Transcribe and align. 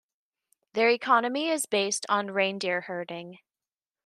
Their 0.73 0.89
economy 0.89 1.49
is 1.49 1.67
based 1.67 2.07
on 2.09 2.31
reindeer 2.31 2.81
herding. 2.81 3.37